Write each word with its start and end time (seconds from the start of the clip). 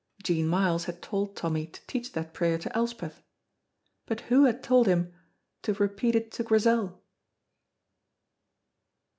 Jean 0.23 0.47
Myles 0.47 0.85
had 0.85 0.99
told 0.99 1.35
Tommy 1.35 1.67
to 1.67 1.79
teach 1.85 2.13
that 2.13 2.33
prayer 2.33 2.57
to 2.57 2.75
Elspeth; 2.75 3.21
but 4.07 4.21
who 4.21 4.45
had 4.45 4.63
told 4.63 4.87
him 4.87 5.13
to 5.61 5.75
repeat 5.75 6.15
it 6.15 6.31
to 6.31 6.41
Grizel? 6.43 7.03